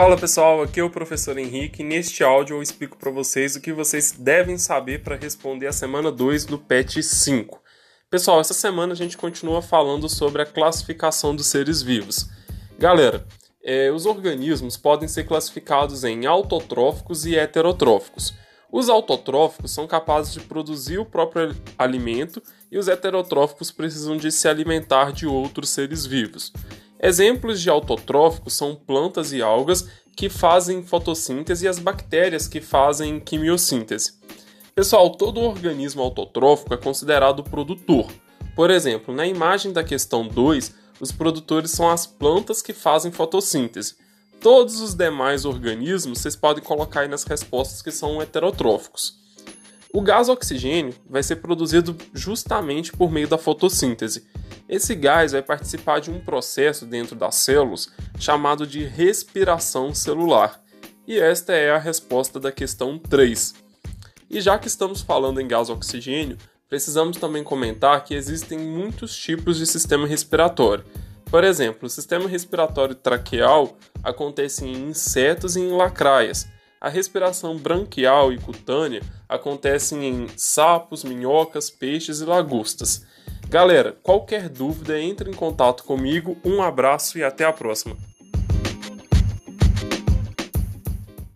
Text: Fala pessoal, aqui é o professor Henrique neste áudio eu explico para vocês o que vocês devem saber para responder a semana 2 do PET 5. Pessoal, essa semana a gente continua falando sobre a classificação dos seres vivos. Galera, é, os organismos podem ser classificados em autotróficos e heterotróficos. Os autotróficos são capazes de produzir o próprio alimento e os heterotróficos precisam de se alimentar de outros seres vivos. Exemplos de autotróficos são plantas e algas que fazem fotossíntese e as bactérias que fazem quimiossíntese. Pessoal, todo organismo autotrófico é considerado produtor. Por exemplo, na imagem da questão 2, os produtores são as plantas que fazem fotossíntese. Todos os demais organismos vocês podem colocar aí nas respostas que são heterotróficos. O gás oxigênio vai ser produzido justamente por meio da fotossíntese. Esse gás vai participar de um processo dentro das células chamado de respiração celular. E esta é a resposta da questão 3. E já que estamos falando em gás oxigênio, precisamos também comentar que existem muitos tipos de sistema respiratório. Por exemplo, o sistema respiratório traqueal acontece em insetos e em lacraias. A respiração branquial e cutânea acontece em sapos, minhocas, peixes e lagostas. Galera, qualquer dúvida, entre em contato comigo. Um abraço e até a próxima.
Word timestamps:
Fala 0.00 0.16
pessoal, 0.16 0.62
aqui 0.62 0.80
é 0.80 0.82
o 0.82 0.88
professor 0.88 1.36
Henrique 1.36 1.84
neste 1.84 2.24
áudio 2.24 2.56
eu 2.56 2.62
explico 2.62 2.96
para 2.96 3.10
vocês 3.10 3.54
o 3.54 3.60
que 3.60 3.70
vocês 3.70 4.12
devem 4.12 4.56
saber 4.56 5.02
para 5.02 5.14
responder 5.14 5.66
a 5.66 5.72
semana 5.72 6.10
2 6.10 6.46
do 6.46 6.58
PET 6.58 7.02
5. 7.02 7.60
Pessoal, 8.08 8.40
essa 8.40 8.54
semana 8.54 8.94
a 8.94 8.96
gente 8.96 9.18
continua 9.18 9.60
falando 9.60 10.08
sobre 10.08 10.40
a 10.40 10.46
classificação 10.46 11.36
dos 11.36 11.48
seres 11.48 11.82
vivos. 11.82 12.30
Galera, 12.78 13.26
é, 13.62 13.92
os 13.92 14.06
organismos 14.06 14.74
podem 14.78 15.06
ser 15.06 15.24
classificados 15.24 16.02
em 16.02 16.24
autotróficos 16.24 17.26
e 17.26 17.36
heterotróficos. 17.36 18.32
Os 18.72 18.88
autotróficos 18.88 19.70
são 19.70 19.86
capazes 19.86 20.32
de 20.32 20.40
produzir 20.40 20.96
o 20.96 21.04
próprio 21.04 21.54
alimento 21.76 22.42
e 22.72 22.78
os 22.78 22.88
heterotróficos 22.88 23.70
precisam 23.70 24.16
de 24.16 24.32
se 24.32 24.48
alimentar 24.48 25.12
de 25.12 25.26
outros 25.26 25.68
seres 25.68 26.06
vivos. 26.06 26.54
Exemplos 27.02 27.60
de 27.60 27.70
autotróficos 27.70 28.52
são 28.52 28.74
plantas 28.74 29.32
e 29.32 29.40
algas 29.40 29.88
que 30.14 30.28
fazem 30.28 30.82
fotossíntese 30.82 31.64
e 31.64 31.68
as 31.68 31.78
bactérias 31.78 32.46
que 32.46 32.60
fazem 32.60 33.18
quimiossíntese. 33.18 34.20
Pessoal, 34.74 35.10
todo 35.10 35.40
organismo 35.40 36.02
autotrófico 36.02 36.74
é 36.74 36.76
considerado 36.76 37.42
produtor. 37.42 38.06
Por 38.54 38.70
exemplo, 38.70 39.14
na 39.14 39.26
imagem 39.26 39.72
da 39.72 39.82
questão 39.82 40.28
2, 40.28 40.74
os 41.00 41.10
produtores 41.10 41.70
são 41.70 41.88
as 41.88 42.06
plantas 42.06 42.60
que 42.60 42.74
fazem 42.74 43.10
fotossíntese. 43.10 43.96
Todos 44.38 44.80
os 44.80 44.94
demais 44.94 45.46
organismos 45.46 46.18
vocês 46.18 46.36
podem 46.36 46.62
colocar 46.62 47.00
aí 47.00 47.08
nas 47.08 47.24
respostas 47.24 47.80
que 47.80 47.90
são 47.90 48.20
heterotróficos. 48.20 49.18
O 49.92 50.02
gás 50.02 50.28
oxigênio 50.28 50.94
vai 51.08 51.22
ser 51.22 51.36
produzido 51.36 51.96
justamente 52.12 52.92
por 52.92 53.10
meio 53.10 53.26
da 53.26 53.38
fotossíntese. 53.38 54.26
Esse 54.70 54.94
gás 54.94 55.32
vai 55.32 55.42
participar 55.42 55.98
de 55.98 56.12
um 56.12 56.20
processo 56.20 56.86
dentro 56.86 57.16
das 57.16 57.34
células 57.34 57.90
chamado 58.20 58.64
de 58.64 58.84
respiração 58.84 59.92
celular. 59.92 60.62
E 61.08 61.18
esta 61.18 61.52
é 61.52 61.72
a 61.72 61.78
resposta 61.78 62.38
da 62.38 62.52
questão 62.52 62.96
3. 62.96 63.52
E 64.30 64.40
já 64.40 64.56
que 64.60 64.68
estamos 64.68 65.00
falando 65.00 65.40
em 65.40 65.48
gás 65.48 65.68
oxigênio, 65.68 66.38
precisamos 66.68 67.16
também 67.16 67.42
comentar 67.42 68.04
que 68.04 68.14
existem 68.14 68.60
muitos 68.60 69.16
tipos 69.16 69.58
de 69.58 69.66
sistema 69.66 70.06
respiratório. 70.06 70.84
Por 71.24 71.42
exemplo, 71.42 71.86
o 71.86 71.90
sistema 71.90 72.28
respiratório 72.28 72.94
traqueal 72.94 73.76
acontece 74.04 74.64
em 74.64 74.90
insetos 74.90 75.56
e 75.56 75.60
em 75.60 75.72
lacraias. 75.72 76.46
A 76.80 76.88
respiração 76.88 77.58
branquial 77.58 78.32
e 78.32 78.38
cutânea 78.38 79.02
acontece 79.28 79.96
em 79.96 80.28
sapos, 80.36 81.02
minhocas, 81.02 81.70
peixes 81.70 82.20
e 82.20 82.24
lagostas. 82.24 83.04
Galera, 83.50 83.96
qualquer 84.00 84.48
dúvida, 84.48 84.96
entre 85.00 85.28
em 85.28 85.34
contato 85.34 85.82
comigo. 85.82 86.36
Um 86.44 86.62
abraço 86.62 87.18
e 87.18 87.24
até 87.24 87.44
a 87.44 87.52
próxima. 87.52 87.96